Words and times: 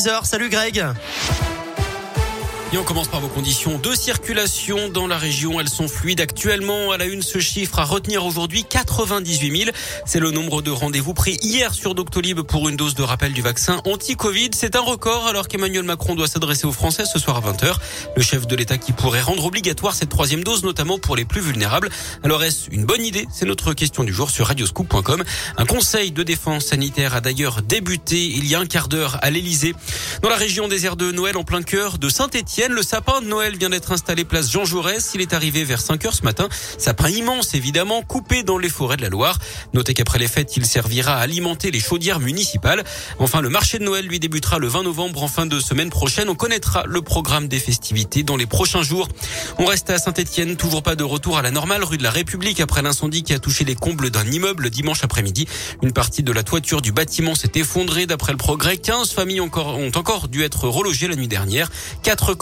10h. 0.00 0.24
Salut 0.24 0.48
Greg. 0.48 0.82
Et 2.74 2.78
on 2.78 2.84
commence 2.84 3.08
par 3.08 3.20
vos 3.20 3.28
conditions 3.28 3.78
de 3.78 3.94
circulation 3.94 4.88
dans 4.88 5.06
la 5.06 5.18
région. 5.18 5.60
Elles 5.60 5.68
sont 5.68 5.88
fluides 5.88 6.22
actuellement. 6.22 6.90
À 6.92 6.96
la 6.96 7.04
une, 7.04 7.20
ce 7.20 7.38
chiffre 7.38 7.78
à 7.78 7.84
retenir 7.84 8.24
aujourd'hui, 8.24 8.64
98 8.64 9.64
000. 9.64 9.70
C'est 10.06 10.20
le 10.20 10.30
nombre 10.30 10.62
de 10.62 10.70
rendez-vous 10.70 11.12
pris 11.12 11.36
hier 11.42 11.74
sur 11.74 11.94
Doctolib 11.94 12.40
pour 12.40 12.70
une 12.70 12.76
dose 12.76 12.94
de 12.94 13.02
rappel 13.02 13.34
du 13.34 13.42
vaccin 13.42 13.82
anti-Covid. 13.84 14.52
C'est 14.54 14.74
un 14.74 14.80
record 14.80 15.26
alors 15.26 15.48
qu'Emmanuel 15.48 15.82
Macron 15.82 16.14
doit 16.14 16.26
s'adresser 16.26 16.66
aux 16.66 16.72
Français 16.72 17.04
ce 17.04 17.18
soir 17.18 17.36
à 17.36 17.52
20h. 17.52 17.74
Le 18.16 18.22
chef 18.22 18.46
de 18.46 18.56
l'État 18.56 18.78
qui 18.78 18.92
pourrait 18.92 19.20
rendre 19.20 19.44
obligatoire 19.44 19.94
cette 19.94 20.08
troisième 20.08 20.42
dose, 20.42 20.64
notamment 20.64 20.98
pour 20.98 21.14
les 21.14 21.26
plus 21.26 21.42
vulnérables. 21.42 21.90
Alors 22.22 22.42
est-ce 22.42 22.70
une 22.70 22.86
bonne 22.86 23.04
idée? 23.04 23.28
C'est 23.30 23.44
notre 23.44 23.74
question 23.74 24.02
du 24.02 24.14
jour 24.14 24.30
sur 24.30 24.46
radioscoop.com. 24.46 25.22
Un 25.58 25.66
conseil 25.66 26.10
de 26.10 26.22
défense 26.22 26.64
sanitaire 26.64 27.14
a 27.14 27.20
d'ailleurs 27.20 27.60
débuté 27.60 28.24
il 28.24 28.46
y 28.46 28.54
a 28.54 28.60
un 28.60 28.66
quart 28.66 28.88
d'heure 28.88 29.18
à 29.20 29.28
l'Elysée. 29.28 29.74
Dans 30.22 30.30
la 30.30 30.36
région 30.36 30.68
des 30.68 30.86
airs 30.86 30.96
de 30.96 31.12
Noël 31.12 31.36
en 31.36 31.44
plein 31.44 31.62
cœur 31.62 31.98
de 31.98 32.08
Saint-Étienne, 32.08 32.61
le 32.70 32.82
sapin 32.82 33.20
de 33.20 33.26
Noël 33.26 33.56
vient 33.56 33.70
d'être 33.70 33.90
installé 33.90 34.24
place 34.24 34.50
Jean 34.50 34.64
Jaurès. 34.64 35.10
Il 35.14 35.20
est 35.20 35.32
arrivé 35.32 35.64
vers 35.64 35.80
5 35.80 36.04
heures 36.04 36.14
ce 36.14 36.22
matin. 36.22 36.48
Sapin 36.78 37.08
immense, 37.08 37.54
évidemment, 37.54 38.02
coupé 38.02 38.42
dans 38.42 38.58
les 38.58 38.68
forêts 38.68 38.96
de 38.96 39.02
la 39.02 39.08
Loire. 39.08 39.38
Notez 39.72 39.94
qu'après 39.94 40.18
les 40.18 40.28
fêtes, 40.28 40.56
il 40.56 40.64
servira 40.64 41.16
à 41.16 41.20
alimenter 41.20 41.70
les 41.70 41.80
chaudières 41.80 42.20
municipales. 42.20 42.84
Enfin, 43.18 43.40
le 43.40 43.48
marché 43.48 43.78
de 43.78 43.84
Noël 43.84 44.06
lui 44.06 44.20
débutera 44.20 44.58
le 44.58 44.68
20 44.68 44.84
novembre 44.84 45.22
en 45.22 45.28
fin 45.28 45.46
de 45.46 45.58
semaine 45.58 45.90
prochaine. 45.90 46.28
On 46.28 46.34
connaîtra 46.34 46.84
le 46.86 47.02
programme 47.02 47.48
des 47.48 47.58
festivités 47.58 48.22
dans 48.22 48.36
les 48.36 48.46
prochains 48.46 48.82
jours. 48.82 49.08
On 49.58 49.64
reste 49.64 49.90
à 49.90 49.98
Saint-Etienne. 49.98 50.56
Toujours 50.56 50.82
pas 50.82 50.94
de 50.94 51.04
retour 51.04 51.38
à 51.38 51.42
la 51.42 51.50
normale 51.50 51.82
rue 51.82 51.98
de 51.98 52.02
la 52.02 52.10
République 52.10 52.60
après 52.60 52.82
l'incendie 52.82 53.22
qui 53.22 53.32
a 53.32 53.38
touché 53.38 53.64
les 53.64 53.74
combles 53.74 54.10
d'un 54.10 54.30
immeuble 54.30 54.70
dimanche 54.70 55.02
après-midi. 55.02 55.48
Une 55.82 55.92
partie 55.92 56.22
de 56.22 56.32
la 56.32 56.42
toiture 56.42 56.82
du 56.82 56.92
bâtiment 56.92 57.34
s'est 57.34 57.52
effondrée 57.56 58.06
d'après 58.06 58.32
le 58.32 58.38
progrès. 58.38 58.76
15 58.76 59.10
familles 59.12 59.40
ont 59.40 59.50
encore 59.96 60.28
dû 60.28 60.42
être 60.42 60.68
relogées 60.68 61.08
la 61.08 61.16
nuit 61.16 61.28
dernière. 61.28 61.70
Quatre 62.02 62.34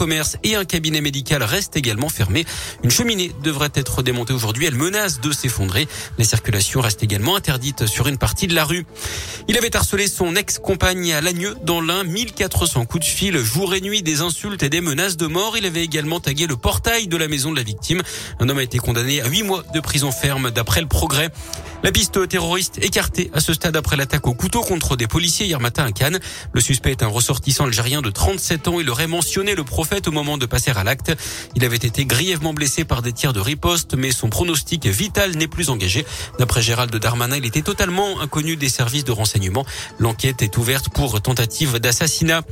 et 0.43 0.57
un 0.57 0.65
cabinet 0.65 1.01
médical 1.01 1.43
restent 1.43 1.77
également 1.77 2.09
fermés. 2.09 2.45
Une 2.83 2.91
cheminée 2.91 3.30
devrait 3.43 3.71
être 3.75 4.03
démontée 4.03 4.33
aujourd'hui. 4.33 4.67
Elle 4.67 4.75
menace 4.75 5.21
de 5.21 5.30
s'effondrer. 5.33 5.87
Les 6.19 6.25
circulations 6.25 6.80
restent 6.80 7.02
également 7.02 7.37
interdites 7.37 7.87
sur 7.87 8.09
une 8.09 8.19
partie 8.19 8.47
de 8.47 8.55
la 8.55 8.65
rue. 8.65 8.87
Il 9.49 9.57
avait 9.57 9.75
harcelé 9.77 10.09
son 10.09 10.35
ex-compagne 10.35 11.13
à 11.13 11.21
Lagneux 11.21 11.57
dans 11.65 11.80
l'un 11.80 12.02
1400 12.02 12.87
coups 12.87 13.07
de 13.07 13.11
fil, 13.11 13.39
jour 13.39 13.75
et 13.75 13.80
nuit, 13.80 14.02
des 14.02 14.21
insultes 14.21 14.63
et 14.63 14.69
des 14.69 14.80
menaces 14.80 15.17
de 15.17 15.27
mort. 15.27 15.57
Il 15.57 15.67
avait 15.67 15.85
également 15.85 16.19
tagué 16.19 16.47
le 16.47 16.57
portail 16.57 17.07
de 17.07 17.17
la 17.17 17.29
maison 17.29 17.52
de 17.52 17.57
la 17.57 17.63
victime. 17.63 18.02
Un 18.41 18.49
homme 18.49 18.59
a 18.59 18.63
été 18.63 18.79
condamné 18.79 19.21
à 19.21 19.29
8 19.29 19.43
mois 19.45 19.63
de 19.73 19.80
prison 19.80 20.11
ferme 20.11 20.51
d'après 20.51 20.80
le 20.80 20.89
progrès. 20.89 21.30
La 21.83 21.93
piste 21.93 22.29
terroriste 22.29 22.79
écartée 22.85 23.30
à 23.33 23.41
ce 23.41 23.55
stade 23.55 23.74
après 23.74 23.97
l'attaque 23.97 24.27
au 24.27 24.35
couteau 24.35 24.61
contre 24.61 24.97
des 24.97 25.07
policiers 25.07 25.47
hier 25.47 25.61
matin 25.61 25.85
à 25.85 25.93
Cannes. 25.93 26.21
Le 26.52 26.61
suspect 26.61 26.91
est 26.91 27.02
un 27.02 27.07
ressortissant 27.07 27.65
algérien 27.65 28.02
de 28.02 28.11
37 28.11 28.69
ans. 28.69 28.80
Il 28.80 28.91
aurait 28.91 29.07
mentionné 29.07 29.55
le 29.55 29.65
prophète 29.65 29.99
au 30.09 30.12
moment 30.12 30.38
de 30.38 30.46
passer 30.46 30.70
à 30.70 30.84
l'acte. 30.84 31.12
Il 31.54 31.65
avait 31.65 31.76
été 31.76 32.04
grièvement 32.04 32.54
blessé 32.54 32.84
par 32.84 33.02
des 33.02 33.12
tirs 33.12 33.32
de 33.32 33.40
riposte, 33.40 33.95
mais 33.95 34.12
son 34.12 34.29
pronostic 34.29 34.87
vital 34.87 35.37
n'est 35.37 35.48
plus 35.48 35.70
engagé. 35.70 36.04
D'après 36.38 36.62
Gérald 36.62 36.95
Darmanin, 36.95 37.37
il 37.37 37.46
était 37.46 37.62
totalement 37.62 38.21
inconnu 38.21 38.56
des 38.56 38.68
services 38.68 39.04
de 39.04 39.12
renseignement. 39.12 39.65
L'enquête 39.98 40.43
est 40.43 40.56
ouverte 40.56 40.88
pour 40.88 41.21
tentative 41.21 41.78
d'assassinat. 41.78 42.43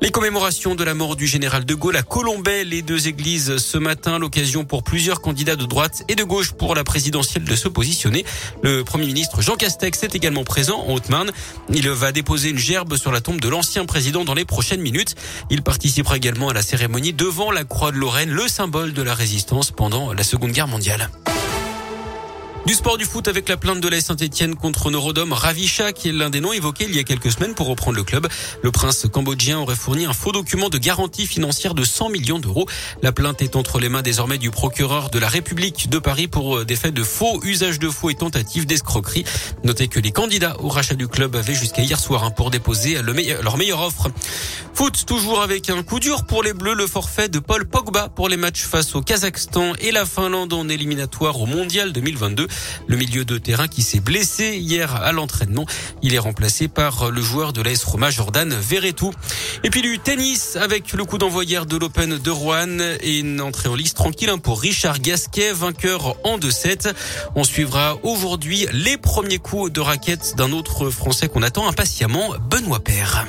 Les 0.00 0.10
commémorations 0.10 0.74
de 0.74 0.84
la 0.84 0.94
mort 0.94 1.16
du 1.16 1.26
général 1.26 1.64
de 1.64 1.74
Gaulle 1.74 1.96
à 1.96 2.02
Colombay, 2.02 2.64
les 2.64 2.82
deux 2.82 3.08
églises 3.08 3.58
ce 3.58 3.78
matin, 3.78 4.18
l'occasion 4.18 4.64
pour 4.64 4.82
plusieurs 4.82 5.20
candidats 5.20 5.56
de 5.56 5.64
droite 5.64 6.04
et 6.08 6.14
de 6.14 6.24
gauche 6.24 6.52
pour 6.52 6.74
la 6.74 6.84
présidentielle 6.84 7.44
de 7.44 7.56
se 7.56 7.68
positionner. 7.68 8.24
Le 8.62 8.82
Premier 8.84 9.06
ministre 9.06 9.42
Jean 9.42 9.56
Castex 9.56 10.02
est 10.02 10.14
également 10.14 10.44
présent 10.44 10.84
en 10.86 10.94
Haute-Marne. 10.94 11.30
Il 11.72 11.88
va 11.90 12.12
déposer 12.12 12.50
une 12.50 12.58
gerbe 12.58 12.96
sur 12.96 13.12
la 13.12 13.20
tombe 13.20 13.40
de 13.40 13.48
l'ancien 13.48 13.84
président 13.84 14.24
dans 14.24 14.34
les 14.34 14.44
prochaines 14.44 14.80
minutes. 14.80 15.14
Il 15.50 15.62
participera 15.62 16.16
également 16.16 16.48
à 16.48 16.52
la 16.52 16.62
cérémonie 16.62 16.75
devant 17.12 17.50
la 17.50 17.64
Croix 17.64 17.92
de 17.92 17.96
Lorraine, 17.96 18.30
le 18.30 18.48
symbole 18.48 18.92
de 18.92 19.02
la 19.02 19.14
résistance 19.14 19.70
pendant 19.70 20.12
la 20.12 20.22
Seconde 20.22 20.52
Guerre 20.52 20.68
mondiale. 20.68 21.08
Du 22.66 22.74
sport 22.74 22.98
du 22.98 23.04
foot 23.04 23.28
avec 23.28 23.48
la 23.48 23.56
plainte 23.56 23.80
de 23.80 23.86
la 23.86 24.00
Saint-Etienne 24.00 24.56
contre 24.56 24.90
Norodom 24.90 25.32
Ravisha, 25.32 25.92
qui 25.92 26.08
est 26.08 26.12
l'un 26.12 26.30
des 26.30 26.40
noms 26.40 26.52
évoqués 26.52 26.86
il 26.88 26.96
y 26.96 26.98
a 26.98 27.04
quelques 27.04 27.30
semaines 27.30 27.54
pour 27.54 27.68
reprendre 27.68 27.96
le 27.96 28.02
club. 28.02 28.26
Le 28.60 28.72
prince 28.72 29.06
cambodgien 29.12 29.60
aurait 29.60 29.76
fourni 29.76 30.04
un 30.04 30.12
faux 30.12 30.32
document 30.32 30.68
de 30.68 30.76
garantie 30.76 31.28
financière 31.28 31.74
de 31.74 31.84
100 31.84 32.08
millions 32.08 32.40
d'euros. 32.40 32.66
La 33.02 33.12
plainte 33.12 33.40
est 33.40 33.54
entre 33.54 33.78
les 33.78 33.88
mains 33.88 34.02
désormais 34.02 34.38
du 34.38 34.50
procureur 34.50 35.10
de 35.10 35.20
la 35.20 35.28
République 35.28 35.88
de 35.88 36.00
Paris 36.00 36.26
pour 36.26 36.56
euh, 36.56 36.64
des 36.64 36.74
faits 36.74 36.92
de 36.92 37.04
faux, 37.04 37.40
usage 37.44 37.78
de 37.78 37.88
faux 37.88 38.10
et 38.10 38.16
tentative 38.16 38.66
d'escroquerie. 38.66 39.24
Notez 39.62 39.86
que 39.86 40.00
les 40.00 40.10
candidats 40.10 40.56
au 40.58 40.68
rachat 40.68 40.96
du 40.96 41.06
club 41.06 41.36
avaient 41.36 41.54
jusqu'à 41.54 41.82
hier 41.82 42.00
soir 42.00 42.24
hein, 42.24 42.32
pour 42.32 42.50
déposer 42.50 43.00
leur 43.00 43.58
meilleure 43.58 43.80
offre. 43.80 44.10
Foot 44.74 45.06
toujours 45.06 45.40
avec 45.40 45.70
un 45.70 45.84
coup 45.84 46.00
dur 46.00 46.26
pour 46.26 46.42
les 46.42 46.52
Bleus, 46.52 46.74
le 46.74 46.88
forfait 46.88 47.28
de 47.28 47.38
Paul 47.38 47.64
Pogba 47.64 48.08
pour 48.08 48.28
les 48.28 48.36
matchs 48.36 48.64
face 48.64 48.94
au 48.96 49.02
Kazakhstan 49.02 49.72
et 49.80 49.92
la 49.92 50.04
Finlande 50.04 50.52
en 50.52 50.68
éliminatoire 50.68 51.40
au 51.40 51.46
Mondial 51.46 51.92
2022. 51.92 52.48
Le 52.86 52.96
milieu 52.96 53.24
de 53.24 53.38
terrain 53.38 53.68
qui 53.68 53.82
s'est 53.82 54.00
blessé 54.00 54.56
hier 54.56 54.94
à 54.94 55.12
l'entraînement. 55.12 55.66
Il 56.02 56.14
est 56.14 56.18
remplacé 56.18 56.68
par 56.68 57.10
le 57.10 57.22
joueur 57.22 57.52
de 57.52 57.62
l'AS 57.62 57.82
Roma, 57.84 58.10
Jordan 58.10 58.54
Verretou. 58.54 59.12
Et 59.64 59.70
puis 59.70 59.82
du 59.82 59.98
tennis 59.98 60.56
avec 60.56 60.92
le 60.92 61.04
coup 61.04 61.18
d'envoi 61.18 61.46
de 61.46 61.76
l'Open 61.76 62.18
de 62.18 62.30
Rouen 62.30 62.78
et 63.00 63.20
une 63.20 63.40
entrée 63.40 63.68
en 63.68 63.74
liste 63.74 63.96
tranquille 63.96 64.30
hein, 64.30 64.38
pour 64.38 64.60
Richard 64.60 64.98
Gasquet, 64.98 65.52
vainqueur 65.52 66.16
en 66.24 66.38
2-7. 66.38 66.92
On 67.36 67.44
suivra 67.44 67.98
aujourd'hui 68.02 68.66
les 68.72 68.96
premiers 68.96 69.38
coups 69.38 69.72
de 69.72 69.80
raquette 69.80 70.34
d'un 70.36 70.50
autre 70.52 70.90
Français 70.90 71.28
qu'on 71.28 71.42
attend 71.42 71.68
impatiemment, 71.68 72.34
Benoît 72.50 72.80
Père. 72.80 73.26